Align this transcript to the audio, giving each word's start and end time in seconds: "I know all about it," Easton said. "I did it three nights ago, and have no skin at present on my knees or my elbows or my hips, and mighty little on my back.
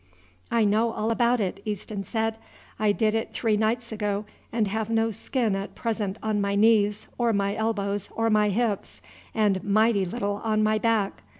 "I 0.49 0.65
know 0.65 0.93
all 0.93 1.11
about 1.11 1.39
it," 1.39 1.59
Easton 1.63 2.03
said. 2.05 2.39
"I 2.79 2.91
did 2.91 3.13
it 3.13 3.33
three 3.33 3.55
nights 3.55 3.91
ago, 3.91 4.25
and 4.51 4.67
have 4.67 4.89
no 4.89 5.11
skin 5.11 5.55
at 5.55 5.75
present 5.75 6.17
on 6.23 6.41
my 6.41 6.55
knees 6.55 7.07
or 7.19 7.33
my 7.33 7.53
elbows 7.55 8.09
or 8.15 8.31
my 8.31 8.49
hips, 8.49 9.03
and 9.35 9.63
mighty 9.63 10.03
little 10.05 10.41
on 10.43 10.63
my 10.63 10.79
back. 10.79 11.21